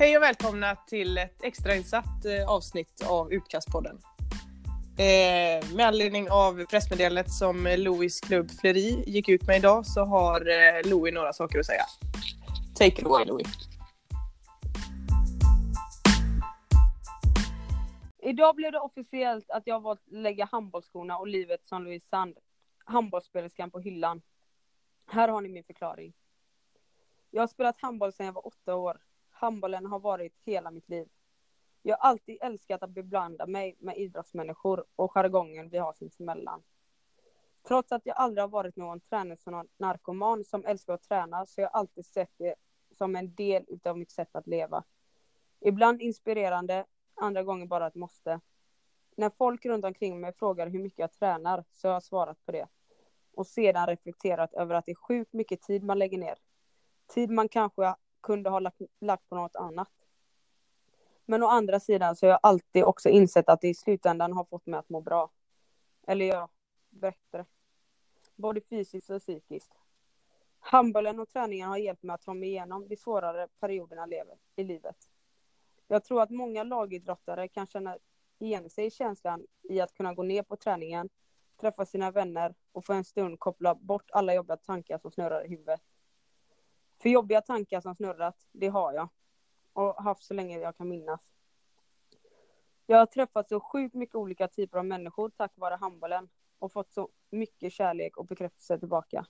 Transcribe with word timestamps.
Hej 0.00 0.16
och 0.16 0.22
välkomna 0.22 0.76
till 0.76 1.18
ett 1.18 1.42
extrainsatt 1.42 2.24
eh, 2.24 2.50
avsnitt 2.50 3.06
av 3.08 3.32
Utkastpodden. 3.32 3.98
Eh, 4.98 5.76
med 5.76 5.86
anledning 5.86 6.30
av 6.30 6.64
pressmeddelandet 6.66 7.32
som 7.32 7.74
Louis 7.78 8.20
klubb 8.20 8.50
Fleri 8.50 9.04
gick 9.06 9.28
ut 9.28 9.46
med 9.46 9.56
idag 9.56 9.86
så 9.86 10.04
har 10.04 10.40
eh, 10.40 10.90
Louis 10.90 11.14
några 11.14 11.32
saker 11.32 11.58
att 11.58 11.66
säga. 11.66 11.84
Take 12.74 13.00
it 13.00 13.06
away 13.06 13.24
Louis. 13.24 13.46
Idag 18.18 18.56
blev 18.56 18.72
det 18.72 18.80
officiellt 18.80 19.50
att 19.50 19.66
jag 19.66 19.80
valt 19.80 20.00
att 20.06 20.12
lägga 20.12 20.44
handbollsskorna 20.44 21.18
och 21.18 21.28
livet 21.28 21.60
som 21.64 21.84
Louise 21.84 22.08
Sand, 22.08 22.38
handbollsspelerskan 22.84 23.70
på 23.70 23.80
hyllan. 23.80 24.22
Här 25.06 25.28
har 25.28 25.40
ni 25.40 25.48
min 25.48 25.64
förklaring. 25.64 26.12
Jag 27.30 27.42
har 27.42 27.48
spelat 27.48 27.80
handboll 27.80 28.12
sedan 28.12 28.26
jag 28.26 28.32
var 28.32 28.46
åtta 28.46 28.74
år. 28.74 29.00
Handbollen 29.40 29.86
har 29.86 29.98
varit 29.98 30.32
hela 30.44 30.70
mitt 30.70 30.88
liv. 30.88 31.08
Jag 31.82 31.96
har 31.96 32.08
alltid 32.10 32.38
älskat 32.40 32.82
att 32.82 32.90
beblanda 32.90 33.46
mig 33.46 33.76
med 33.78 33.96
idrottsmänniskor 33.96 34.84
och 34.96 35.12
jargongen 35.12 35.68
vi 35.68 35.78
har 35.78 35.92
sinsemellan. 35.92 36.62
Trots 37.68 37.92
att 37.92 38.06
jag 38.06 38.16
aldrig 38.16 38.42
har 38.42 38.48
varit 38.48 38.76
någon 38.76 39.00
träningsnarkoman 39.00 40.44
som 40.44 40.64
älskar 40.64 40.94
att 40.94 41.02
träna 41.02 41.46
så 41.46 41.60
har 41.60 41.62
jag 41.62 41.70
alltid 41.74 42.06
sett 42.06 42.30
det 42.36 42.54
som 42.90 43.16
en 43.16 43.34
del 43.34 43.64
utav 43.68 43.98
mitt 43.98 44.10
sätt 44.10 44.36
att 44.36 44.46
leva. 44.46 44.84
Ibland 45.60 46.02
inspirerande, 46.02 46.86
andra 47.14 47.42
gånger 47.42 47.66
bara 47.66 47.86
ett 47.86 47.94
måste. 47.94 48.40
När 49.16 49.30
folk 49.30 49.66
runt 49.66 49.84
omkring 49.84 50.20
mig 50.20 50.32
frågar 50.32 50.66
hur 50.66 50.82
mycket 50.82 50.98
jag 50.98 51.12
tränar 51.12 51.64
så 51.72 51.88
har 51.88 51.92
jag 51.92 52.02
svarat 52.02 52.46
på 52.46 52.52
det. 52.52 52.68
Och 53.32 53.46
sedan 53.46 53.86
reflekterat 53.86 54.54
över 54.54 54.74
att 54.74 54.86
det 54.86 54.92
är 54.92 55.08
sjukt 55.08 55.32
mycket 55.32 55.62
tid 55.62 55.84
man 55.84 55.98
lägger 55.98 56.18
ner. 56.18 56.38
Tid 57.14 57.30
man 57.30 57.48
kanske 57.48 57.94
kunde 58.28 58.50
ha 58.50 58.60
lagt, 58.60 58.80
lagt 59.00 59.28
på 59.28 59.36
något 59.36 59.56
annat. 59.56 59.88
Men 61.24 61.42
å 61.42 61.46
andra 61.46 61.80
sidan 61.80 62.16
så 62.16 62.26
har 62.26 62.30
jag 62.30 62.40
alltid 62.42 62.84
också 62.84 63.08
insett 63.08 63.48
att 63.48 63.60
det 63.60 63.68
i 63.68 63.74
slutändan 63.74 64.32
har 64.32 64.44
fått 64.44 64.66
mig 64.66 64.78
att 64.78 64.88
må 64.88 65.00
bra. 65.00 65.30
Eller 66.06 66.26
ja, 66.26 66.48
bättre. 66.90 67.44
Både 68.36 68.60
fysiskt 68.60 69.10
och 69.10 69.20
psykiskt. 69.20 69.72
Handbollen 70.58 71.20
och 71.20 71.28
träningen 71.28 71.68
har 71.68 71.76
hjälpt 71.76 72.02
mig 72.02 72.14
att 72.14 72.22
ta 72.22 72.34
mig 72.34 72.48
igenom 72.48 72.88
de 72.88 72.96
svårare 72.96 73.48
perioderna 73.60 74.06
i 74.56 74.64
livet. 74.64 74.96
Jag 75.86 76.04
tror 76.04 76.22
att 76.22 76.30
många 76.30 76.62
lagidrottare 76.62 77.48
kan 77.48 77.66
känna 77.66 77.98
igen 78.38 78.70
sig 78.70 78.86
i 78.86 78.90
känslan 78.90 79.46
i 79.62 79.80
att 79.80 79.94
kunna 79.94 80.14
gå 80.14 80.22
ner 80.22 80.42
på 80.42 80.56
träningen, 80.56 81.08
träffa 81.60 81.86
sina 81.86 82.10
vänner 82.10 82.54
och 82.72 82.84
för 82.84 82.94
en 82.94 83.04
stund 83.04 83.40
koppla 83.40 83.74
bort 83.74 84.10
alla 84.10 84.34
jobbiga 84.34 84.56
tankar 84.56 84.98
som 84.98 85.10
snurrar 85.10 85.44
i 85.44 85.48
huvudet. 85.48 85.80
För 86.98 87.08
jobbiga 87.08 87.40
tankar 87.40 87.80
som 87.80 87.94
snurrat, 87.94 88.46
det 88.52 88.68
har 88.68 88.92
jag. 88.92 89.08
Och 89.72 89.94
haft 90.02 90.22
så 90.22 90.34
länge 90.34 90.58
jag 90.58 90.76
kan 90.76 90.88
minnas. 90.88 91.20
Jag 92.86 92.98
har 92.98 93.06
träffat 93.06 93.48
så 93.48 93.60
sjukt 93.60 93.94
mycket 93.94 94.14
olika 94.14 94.48
typer 94.48 94.78
av 94.78 94.84
människor 94.84 95.30
tack 95.30 95.52
vare 95.54 95.74
handbollen 95.74 96.28
och 96.58 96.72
fått 96.72 96.92
så 96.92 97.08
mycket 97.30 97.72
kärlek 97.72 98.16
och 98.16 98.26
bekräftelse 98.26 98.78
tillbaka. 98.78 99.26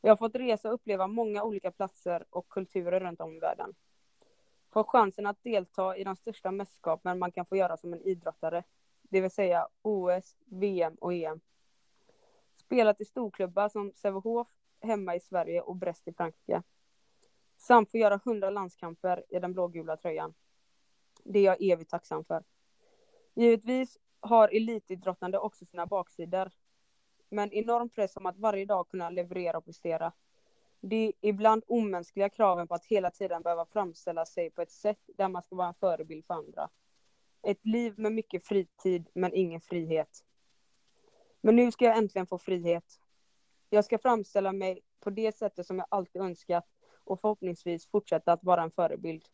Jag 0.00 0.10
har 0.10 0.16
fått 0.16 0.34
resa 0.34 0.68
och 0.68 0.74
uppleva 0.74 1.06
många 1.06 1.42
olika 1.42 1.70
platser 1.70 2.24
och 2.30 2.48
kulturer 2.48 3.00
runt 3.00 3.20
om 3.20 3.36
i 3.36 3.38
världen. 3.38 3.74
Fått 4.72 4.86
chansen 4.86 5.26
att 5.26 5.42
delta 5.42 5.96
i 5.96 6.04
de 6.04 6.16
största 6.16 6.50
mästerskapen 6.50 7.18
man 7.18 7.32
kan 7.32 7.46
få 7.46 7.56
göra 7.56 7.76
som 7.76 7.92
en 7.92 8.02
idrottare. 8.02 8.62
Det 9.02 9.20
vill 9.20 9.30
säga 9.30 9.68
OS, 9.82 10.36
VM 10.44 10.94
och 10.94 11.14
EM. 11.14 11.40
Spelat 12.54 13.00
i 13.00 13.04
storklubbar 13.04 13.68
som 13.68 13.92
Sävehof 13.94 14.48
hemma 14.86 15.16
i 15.16 15.20
Sverige 15.20 15.60
och 15.60 15.76
Brest 15.76 16.08
i 16.08 16.12
Frankrike. 16.12 16.62
Samt 17.56 17.90
få 17.90 17.98
göra 17.98 18.20
hundra 18.24 18.50
landskamper 18.50 19.24
i 19.28 19.38
den 19.38 19.52
blågula 19.52 19.96
tröjan. 19.96 20.34
Det 21.24 21.38
är 21.38 21.44
jag 21.44 21.62
evigt 21.62 21.90
tacksam 21.90 22.24
för. 22.24 22.44
Givetvis 23.34 23.98
har 24.20 24.48
elitidrottande 24.56 25.38
också 25.38 25.64
sina 25.64 25.86
baksidor. 25.86 26.50
Men 27.28 27.52
enorm 27.52 27.88
press 27.88 28.16
om 28.16 28.26
att 28.26 28.38
varje 28.38 28.64
dag 28.64 28.88
kunna 28.88 29.10
leverera 29.10 29.58
och 29.58 29.64
prestera. 29.64 30.12
De 30.80 31.12
ibland 31.20 31.64
omänskliga 31.66 32.28
kraven 32.28 32.68
på 32.68 32.74
att 32.74 32.86
hela 32.86 33.10
tiden 33.10 33.42
behöva 33.42 33.66
framställa 33.66 34.26
sig 34.26 34.50
på 34.50 34.62
ett 34.62 34.70
sätt 34.70 35.00
där 35.06 35.28
man 35.28 35.42
ska 35.42 35.56
vara 35.56 35.68
en 35.68 35.74
förebild 35.74 36.26
för 36.26 36.34
andra. 36.34 36.68
Ett 37.42 37.66
liv 37.66 37.98
med 37.98 38.12
mycket 38.12 38.46
fritid 38.46 39.08
men 39.14 39.34
ingen 39.34 39.60
frihet. 39.60 40.24
Men 41.40 41.56
nu 41.56 41.72
ska 41.72 41.84
jag 41.84 41.98
äntligen 41.98 42.26
få 42.26 42.38
frihet. 42.38 43.00
Jag 43.76 43.84
ska 43.84 43.98
framställa 43.98 44.52
mig 44.52 44.80
på 45.00 45.10
det 45.10 45.36
sättet 45.36 45.66
som 45.66 45.78
jag 45.78 45.86
alltid 45.90 46.22
önskat 46.22 46.64
och 47.04 47.20
förhoppningsvis 47.20 47.86
fortsätta 47.86 48.32
att 48.32 48.44
vara 48.44 48.62
en 48.62 48.70
förebild. 48.70 49.24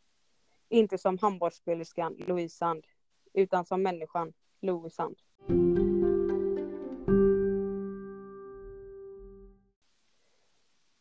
Inte 0.68 0.98
som 0.98 1.18
handbollsspelerskan 1.18 2.14
Louise 2.14 2.56
Sand, 2.56 2.86
utan 3.32 3.64
som 3.64 3.82
människan 3.82 4.32
Louise 4.60 4.96
Sand. 4.96 5.16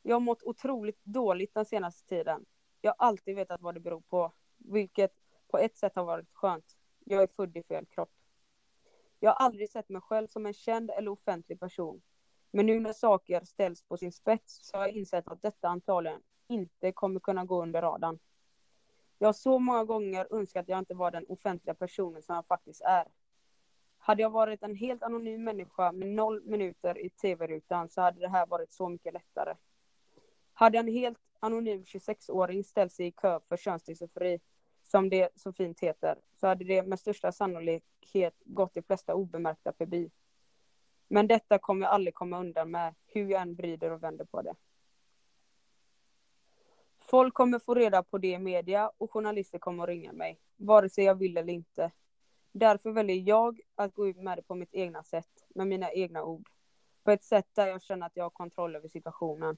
Jag 0.02 0.16
har 0.16 0.19
mått 0.19 0.44
otroligt 0.44 1.00
dåligt 1.03 1.53
den 1.53 1.66
senaste 1.66 2.08
tiden. 2.08 2.46
Jag 2.81 2.91
har 2.97 3.08
alltid 3.08 3.35
vetat 3.35 3.62
vad 3.62 3.73
det 3.73 3.79
beror 3.79 4.02
på, 4.02 4.31
vilket 4.58 5.13
på 5.47 5.58
ett 5.58 5.78
sätt 5.78 5.96
har 5.96 6.06
varit 6.06 6.29
skönt. 6.34 6.78
Jag 7.06 7.23
är 7.23 7.28
född 7.28 7.58
i 7.58 7.63
fel 7.63 7.85
kropp. 7.85 8.12
Jag 9.19 9.31
har 9.31 9.46
aldrig 9.46 9.69
sett 9.69 9.90
mig 9.90 10.02
själv 10.02 10.28
som 10.28 10.46
en 10.46 10.53
känd 10.53 10.91
eller 10.91 11.12
offentlig 11.12 11.59
person. 11.59 12.02
Men 12.51 12.66
nu 12.66 12.79
när 12.79 12.94
saker 12.94 13.41
ställs 13.45 13.84
på 13.84 13.97
sin 13.97 14.12
spets 14.12 14.59
så 14.62 14.78
har 14.78 14.84
jag 14.88 14.95
insett 14.95 15.28
att 15.28 15.41
detta 15.41 15.67
antagligen 15.67 16.22
inte 16.47 16.91
kommer 16.91 17.19
kunna 17.19 17.45
gå 17.45 17.62
under 17.62 17.81
radarn. 17.81 18.19
Jag 19.17 19.28
har 19.28 19.34
så 19.34 19.59
många 19.59 19.84
gånger 19.84 20.28
önskat 20.31 20.61
att 20.61 20.69
jag 20.69 20.79
inte 20.79 20.94
var 20.94 21.11
den 21.11 21.25
offentliga 21.29 21.73
personen 21.73 22.22
som 22.22 22.35
jag 22.35 22.45
faktiskt 22.45 22.81
är. 22.81 23.07
Hade 23.97 24.22
jag 24.22 24.29
varit 24.29 24.63
en 24.63 24.75
helt 24.75 25.03
anonym 25.03 25.44
människa 25.44 25.91
med 25.91 26.07
noll 26.07 26.44
minuter 26.44 26.97
i 26.97 27.09
tv-rutan 27.09 27.90
så 27.90 28.01
hade 28.01 28.19
det 28.19 28.29
här 28.29 28.45
varit 28.45 28.72
så 28.72 28.90
mycket 28.90 29.13
lättare. 29.13 29.56
Hade 30.53 30.78
en 30.78 30.88
helt 30.88 31.19
anonym 31.40 31.84
26-åring 31.84 32.63
ställt 32.63 32.94
sig 32.94 33.07
i 33.07 33.11
kö 33.11 33.40
för 33.50 33.57
könsdysfori, 33.57 34.40
som 34.84 35.09
det 35.09 35.29
så 35.35 35.53
fint 35.53 35.79
heter, 35.79 36.19
så 36.40 36.47
hade 36.47 36.66
det 36.66 36.84
med 36.84 37.00
största 37.00 37.31
sannolikhet 37.31 38.34
gått 38.45 38.73
de 38.73 38.81
flesta 38.84 39.16
obemärkta 39.16 39.73
förbi. 39.73 40.11
Men 41.13 41.27
detta 41.27 41.59
kommer 41.59 41.85
jag 41.85 41.94
aldrig 41.94 42.13
komma 42.13 42.39
undan 42.39 42.72
med, 42.72 42.95
hur 43.07 43.29
jag 43.31 43.41
än 43.41 43.55
vrider 43.55 43.91
och 43.91 44.03
vänder 44.03 44.25
på 44.25 44.41
det. 44.41 44.55
Folk 46.99 47.33
kommer 47.33 47.59
få 47.59 47.73
reda 47.73 48.03
på 48.03 48.17
det 48.17 48.31
i 48.31 48.39
media 48.39 48.91
och 48.97 49.11
journalister 49.11 49.59
kommer 49.59 49.83
att 49.83 49.89
ringa 49.89 50.13
mig, 50.13 50.39
vare 50.55 50.89
sig 50.89 51.03
jag 51.03 51.16
vill 51.16 51.38
eller 51.38 51.53
inte. 51.53 51.91
Därför 52.51 52.91
väljer 52.91 53.16
jag 53.16 53.59
att 53.75 53.94
gå 53.94 54.07
ut 54.07 54.17
med 54.17 54.38
det 54.38 54.41
på 54.41 54.55
mitt 54.55 54.73
egna 54.73 55.03
sätt, 55.03 55.47
med 55.55 55.67
mina 55.67 55.91
egna 55.91 56.23
ord. 56.23 56.49
På 57.03 57.11
ett 57.11 57.23
sätt 57.23 57.47
där 57.53 57.67
jag 57.67 57.81
känner 57.81 58.05
att 58.05 58.16
jag 58.16 58.25
har 58.25 58.29
kontroll 58.29 58.75
över 58.75 58.88
situationen. 58.88 59.57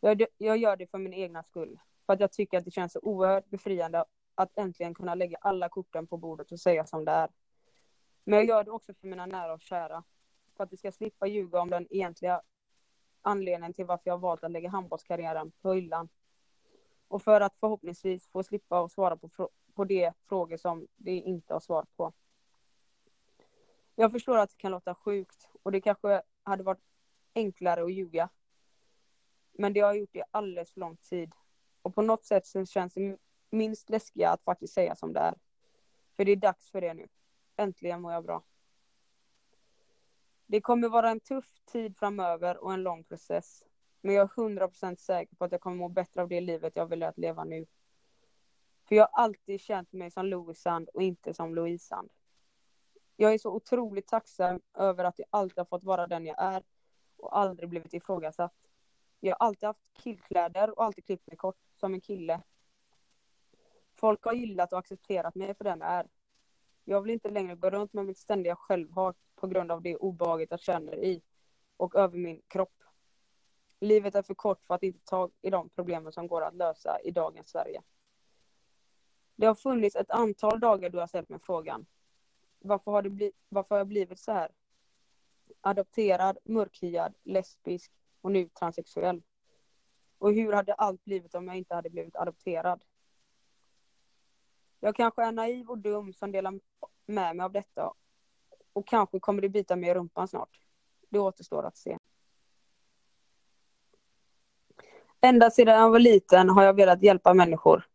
Jag, 0.00 0.24
jag 0.38 0.56
gör 0.56 0.76
det 0.76 0.86
för 0.86 0.98
min 0.98 1.14
egna 1.14 1.42
skull, 1.42 1.78
för 2.06 2.12
att 2.12 2.20
jag 2.20 2.32
tycker 2.32 2.58
att 2.58 2.64
det 2.64 2.70
känns 2.70 2.92
så 2.92 3.00
oerhört 3.02 3.50
befriande 3.50 4.04
att 4.34 4.58
äntligen 4.58 4.94
kunna 4.94 5.14
lägga 5.14 5.38
alla 5.40 5.68
korten 5.68 6.06
på 6.06 6.16
bordet 6.16 6.52
och 6.52 6.60
säga 6.60 6.86
som 6.86 7.04
det 7.04 7.12
är. 7.12 7.30
Men 8.24 8.38
jag 8.38 8.48
gör 8.48 8.64
det 8.64 8.70
också 8.70 8.94
för 8.94 9.06
mina 9.06 9.26
nära 9.26 9.52
och 9.52 9.60
kära, 9.60 10.04
för 10.56 10.64
att 10.64 10.70
de 10.70 10.76
ska 10.76 10.92
slippa 10.92 11.26
ljuga 11.26 11.60
om 11.60 11.70
den 11.70 11.86
egentliga 11.90 12.42
anledningen 13.22 13.72
till 13.72 13.84
varför 13.84 14.10
jag 14.10 14.18
valt 14.18 14.44
att 14.44 14.50
lägga 14.50 14.68
handbollskarriären 14.68 15.52
på 15.62 15.72
hyllan. 15.72 16.08
Och 17.08 17.22
för 17.22 17.40
att 17.40 17.56
förhoppningsvis 17.56 18.28
få 18.28 18.42
slippa 18.42 18.80
att 18.80 18.92
svara 18.92 19.16
på, 19.16 19.50
på 19.74 19.84
de 19.84 20.12
frågor 20.28 20.56
som 20.56 20.86
de 20.96 21.10
inte 21.10 21.52
har 21.52 21.60
svar 21.60 21.86
på. 21.96 22.12
Jag 23.94 24.12
förstår 24.12 24.38
att 24.38 24.50
det 24.50 24.56
kan 24.56 24.72
låta 24.72 24.94
sjukt 24.94 25.48
och 25.62 25.72
det 25.72 25.80
kanske 25.80 26.22
hade 26.42 26.62
varit 26.62 26.84
enklare 27.34 27.82
att 27.82 27.92
ljuga. 27.92 28.28
Men 29.52 29.72
det 29.72 29.80
har 29.80 29.88
jag 29.88 29.98
gjort 29.98 30.16
i 30.16 30.22
alldeles 30.30 30.72
för 30.72 30.80
lång 30.80 30.96
tid. 30.96 31.32
Och 31.82 31.94
på 31.94 32.02
något 32.02 32.24
sätt 32.24 32.46
så 32.46 32.66
känns 32.66 32.94
det 32.94 33.18
minst 33.50 33.90
läskiga 33.90 34.30
att 34.30 34.42
faktiskt 34.42 34.74
säga 34.74 34.94
som 34.94 35.12
det 35.12 35.20
är. 35.20 35.34
För 36.16 36.24
det 36.24 36.32
är 36.32 36.36
dags 36.36 36.70
för 36.70 36.80
det 36.80 36.94
nu. 36.94 37.08
Äntligen 37.56 38.00
mår 38.00 38.12
jag 38.12 38.24
bra. 38.24 38.42
Det 40.46 40.60
kommer 40.60 40.88
vara 40.88 41.10
en 41.10 41.20
tuff 41.20 41.60
tid 41.64 41.96
framöver 41.96 42.64
och 42.64 42.72
en 42.72 42.82
lång 42.82 43.04
process. 43.04 43.64
Men 44.00 44.14
jag 44.14 44.22
är 44.22 44.42
hundra 44.42 44.68
procent 44.68 45.00
säker 45.00 45.36
på 45.36 45.44
att 45.44 45.52
jag 45.52 45.60
kommer 45.60 45.76
må 45.76 45.88
bättre 45.88 46.22
av 46.22 46.28
det 46.28 46.40
livet 46.40 46.76
jag 46.76 46.86
vill 46.86 47.02
att 47.02 47.18
leva 47.18 47.44
nu. 47.44 47.66
För 48.88 48.94
jag 48.94 49.08
har 49.12 49.22
alltid 49.22 49.60
känt 49.60 49.92
mig 49.92 50.10
som 50.10 50.26
Louisand 50.26 50.88
och 50.88 51.02
inte 51.02 51.34
som 51.34 51.54
Louise 51.54 51.86
Sand. 51.86 52.10
Jag 53.16 53.34
är 53.34 53.38
så 53.38 53.52
otroligt 53.52 54.06
tacksam 54.06 54.60
över 54.74 55.04
att 55.04 55.18
jag 55.18 55.28
alltid 55.30 55.58
har 55.58 55.64
fått 55.64 55.84
vara 55.84 56.06
den 56.06 56.26
jag 56.26 56.42
är 56.42 56.62
och 57.16 57.38
aldrig 57.38 57.68
blivit 57.68 57.94
ifrågasatt. 57.94 58.54
Jag 59.20 59.36
har 59.36 59.46
alltid 59.46 59.66
haft 59.66 59.80
killkläder 59.92 60.78
och 60.78 60.84
alltid 60.84 61.04
klippt 61.04 61.26
mig 61.26 61.36
kort, 61.36 61.58
som 61.74 61.94
en 61.94 62.00
kille. 62.00 62.42
Folk 63.94 64.24
har 64.24 64.32
gillat 64.32 64.72
och 64.72 64.78
accepterat 64.78 65.34
mig 65.34 65.54
för 65.54 65.64
den 65.64 65.80
jag 65.80 65.90
är. 65.90 66.06
Jag 66.88 67.00
vill 67.02 67.12
inte 67.12 67.30
längre 67.30 67.54
gå 67.54 67.70
runt 67.70 67.92
med 67.92 68.06
mitt 68.06 68.18
ständiga 68.18 68.56
självhat 68.56 69.16
på 69.34 69.46
grund 69.46 69.72
av 69.72 69.82
det 69.82 69.96
obehaget 69.96 70.50
jag 70.50 70.60
känner 70.60 71.04
i 71.04 71.22
och 71.76 71.94
över 71.94 72.18
min 72.18 72.42
kropp. 72.48 72.82
Livet 73.80 74.14
är 74.14 74.22
för 74.22 74.34
kort 74.34 74.64
för 74.66 74.74
att 74.74 74.82
inte 74.82 75.00
ta 75.04 75.30
i 75.42 75.50
de 75.50 75.68
problemen 75.68 76.12
som 76.12 76.26
går 76.26 76.42
att 76.42 76.54
lösa 76.54 77.00
i 77.00 77.10
dagens 77.10 77.48
Sverige. 77.48 77.82
Det 79.36 79.46
har 79.46 79.54
funnits 79.54 79.96
ett 79.96 80.10
antal 80.10 80.60
dagar 80.60 80.90
du 80.90 80.98
har 80.98 81.06
ställt 81.06 81.28
mig 81.28 81.38
frågan. 81.42 81.86
Varför 82.58 82.90
har, 82.90 83.02
det 83.02 83.10
bli, 83.10 83.32
varför 83.48 83.74
har 83.74 83.80
jag 83.80 83.88
blivit 83.88 84.18
så 84.18 84.32
här? 84.32 84.50
Adopterad, 85.60 86.38
mörkhyad, 86.44 87.14
lesbisk 87.22 87.92
och 88.20 88.32
nu 88.32 88.48
transsexuell. 88.48 89.22
Och 90.18 90.32
hur 90.32 90.52
hade 90.52 90.74
allt 90.74 91.04
blivit 91.04 91.34
om 91.34 91.46
jag 91.46 91.56
inte 91.56 91.74
hade 91.74 91.90
blivit 91.90 92.16
adopterad? 92.16 92.84
Jag 94.80 94.96
kanske 94.96 95.22
är 95.22 95.32
naiv 95.32 95.70
och 95.70 95.78
dum 95.78 96.12
som 96.12 96.32
delar 96.32 96.60
med 97.06 97.36
mig 97.36 97.44
av 97.44 97.52
detta. 97.52 97.92
Och 98.72 98.86
kanske 98.86 99.20
kommer 99.20 99.42
det 99.42 99.48
bita 99.48 99.76
mig 99.76 99.90
i 99.90 99.94
rumpan 99.94 100.28
snart. 100.28 100.60
Det 101.08 101.18
återstår 101.18 101.62
att 101.62 101.76
se. 101.76 101.98
Ända 105.20 105.50
sedan 105.50 105.74
jag 105.74 105.90
var 105.90 105.98
liten 105.98 106.48
har 106.48 106.64
jag 106.64 106.74
velat 106.74 107.02
hjälpa 107.02 107.34
människor. 107.34 107.86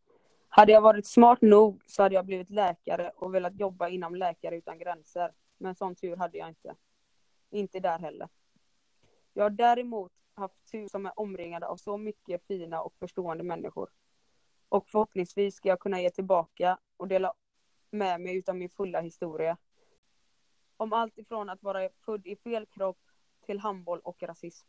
Hade 0.50 0.72
jag 0.72 0.82
varit 0.82 1.08
smart 1.08 1.42
nog 1.42 1.82
så 1.86 2.04
hade 2.04 2.16
jag 2.16 2.26
blivit 2.26 2.50
läkare 2.50 3.12
och 3.16 3.36
velat 3.36 3.60
jobba 3.60 3.90
inom 3.90 4.16
Läkare 4.16 4.58
utan 4.58 4.80
gränser. 4.80 5.32
Men 5.58 5.76
sån 5.76 5.96
tur 5.96 6.16
hade 6.16 6.38
jag 6.38 6.50
inte. 6.50 6.76
Inte 7.50 7.80
där 7.80 8.00
heller. 8.00 8.30
Jag 9.34 9.44
har 9.44 9.50
däremot 9.50 10.12
haft 10.34 10.72
tur 10.72 10.88
som 10.88 11.06
är 11.06 11.20
omringad 11.20 11.64
av 11.64 11.78
så 11.78 11.98
mycket 11.98 12.48
fina 12.48 12.82
och 12.82 12.94
förstående 13.00 13.44
människor. 13.44 13.90
Och 14.72 14.90
förhoppningsvis 14.90 15.56
ska 15.56 15.70
jag 15.70 15.80
kunna 15.80 16.02
ge 16.02 16.10
tillbaka 16.10 16.78
och 16.98 17.08
dela 17.08 17.34
med 17.90 18.22
mig 18.22 18.38
utav 18.38 18.56
min 18.56 18.70
fulla 18.70 19.02
historia. 19.02 19.58
Om 20.78 20.94
allt 20.94 21.18
ifrån 21.18 21.50
att 21.50 21.64
vara 21.64 21.90
född 22.06 22.28
i 22.28 22.36
fel 22.36 22.66
kropp 22.66 22.98
till 23.46 23.60
handboll 23.60 24.00
och 24.00 24.24
rasism. 24.24 24.68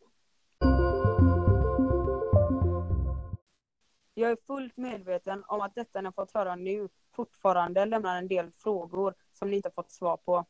Jag 4.14 4.31
är 4.31 4.37
fullt 4.46 4.76
medveten 4.76 5.44
om 5.46 5.60
att 5.60 5.75
detta 5.75 6.00
ni 6.00 6.12
fått 6.12 6.32
höra 6.32 6.56
nu 6.56 6.88
fortfarande 7.12 7.84
lämnar 7.84 8.16
en 8.16 8.28
del 8.28 8.50
frågor 8.50 9.14
som 9.32 9.50
ni 9.50 9.56
inte 9.56 9.70
fått 9.70 9.90
svar 9.90 10.16
på. 10.16 10.44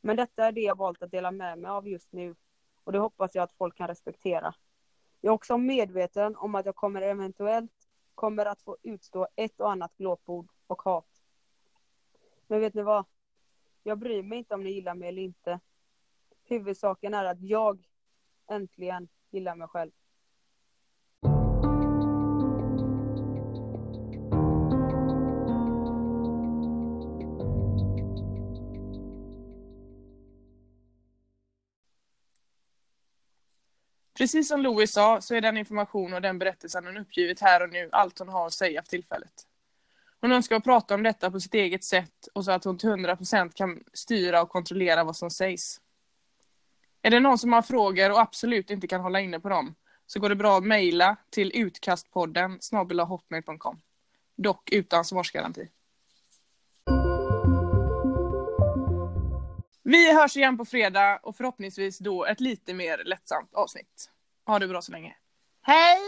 Men 0.00 0.16
detta 0.16 0.44
är 0.44 0.52
det 0.52 0.60
jag 0.60 0.78
valt 0.78 1.02
att 1.02 1.10
dela 1.10 1.30
med 1.30 1.58
mig 1.58 1.70
av 1.70 1.88
just 1.88 2.12
nu 2.12 2.34
och 2.84 2.92
det 2.92 2.98
hoppas 2.98 3.34
jag 3.34 3.42
att 3.42 3.52
folk 3.52 3.76
kan 3.76 3.88
respektera. 3.88 4.54
Jag 5.20 5.30
är 5.30 5.34
också 5.34 5.58
medveten 5.58 6.36
om 6.36 6.54
att 6.54 6.66
jag 6.66 6.76
kommer 6.76 7.02
eventuellt 7.02 7.79
kommer 8.14 8.46
att 8.46 8.62
få 8.62 8.76
utstå 8.82 9.28
ett 9.36 9.60
och 9.60 9.70
annat 9.70 9.96
glåpord 9.96 10.48
och 10.66 10.82
hat. 10.82 11.22
Men 12.46 12.60
vet 12.60 12.74
ni 12.74 12.82
vad? 12.82 13.04
Jag 13.82 13.98
bryr 13.98 14.22
mig 14.22 14.38
inte 14.38 14.54
om 14.54 14.62
ni 14.62 14.70
gillar 14.70 14.94
mig 14.94 15.08
eller 15.08 15.22
inte. 15.22 15.60
Huvudsaken 16.44 17.14
är 17.14 17.24
att 17.24 17.40
jag 17.40 17.86
äntligen 18.46 19.08
gillar 19.30 19.56
mig 19.56 19.68
själv. 19.68 19.90
Precis 34.20 34.48
som 34.48 34.60
Louis 34.60 34.92
sa 34.92 35.20
så 35.20 35.34
är 35.34 35.40
den 35.40 35.56
information 35.56 36.14
och 36.14 36.22
den 36.22 36.38
berättelsen 36.38 36.86
hon 36.86 36.96
uppgivit 36.96 37.40
här 37.40 37.62
och 37.62 37.70
nu 37.70 37.88
allt 37.92 38.18
hon 38.18 38.28
har 38.28 38.46
att 38.46 38.52
säga 38.52 38.82
för 38.82 38.88
tillfället. 38.88 39.32
Hon 40.20 40.32
önskar 40.32 40.56
att 40.56 40.64
prata 40.64 40.94
om 40.94 41.02
detta 41.02 41.30
på 41.30 41.40
sitt 41.40 41.54
eget 41.54 41.84
sätt 41.84 42.28
och 42.34 42.44
så 42.44 42.52
att 42.52 42.64
hon 42.64 42.78
till 42.78 42.88
100% 42.88 43.52
kan 43.54 43.84
styra 43.92 44.42
och 44.42 44.48
kontrollera 44.48 45.04
vad 45.04 45.16
som 45.16 45.30
sägs. 45.30 45.80
Är 47.02 47.10
det 47.10 47.20
någon 47.20 47.38
som 47.38 47.52
har 47.52 47.62
frågor 47.62 48.10
och 48.10 48.20
absolut 48.20 48.70
inte 48.70 48.86
kan 48.86 49.00
hålla 49.00 49.20
inne 49.20 49.40
på 49.40 49.48
dem 49.48 49.74
så 50.06 50.20
går 50.20 50.28
det 50.28 50.36
bra 50.36 50.58
att 50.58 50.64
mejla 50.64 51.16
till 51.30 51.52
utkastpodden 51.54 52.58
snabelahotmail.com. 52.60 53.80
Dock 54.36 54.72
utan 54.72 55.04
svarsgaranti. 55.04 55.68
Vi 59.90 60.12
hörs 60.12 60.36
igen 60.36 60.58
på 60.58 60.64
fredag 60.64 61.20
och 61.22 61.36
förhoppningsvis 61.36 61.98
då 61.98 62.24
ett 62.24 62.40
lite 62.40 62.74
mer 62.74 63.02
lättsamt 63.04 63.54
avsnitt. 63.54 64.10
Ha 64.46 64.58
det 64.58 64.68
bra 64.68 64.82
så 64.82 64.92
länge. 64.92 65.14
Hej! 65.62 66.00